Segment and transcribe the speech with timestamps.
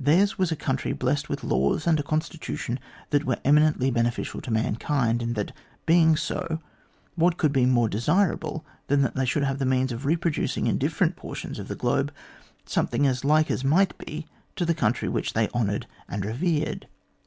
[0.00, 4.50] Theirs was a country blessed with laws and a constitution that were eminently beneficial to
[4.50, 5.52] mankind, and that
[5.84, 6.60] being so,
[7.16, 10.78] what could be more desirable than that they should have the means of reproducing in
[10.78, 12.12] different portions of the globe
[12.64, 14.24] something as like as might be
[14.56, 16.88] to the country which they honoured and revered.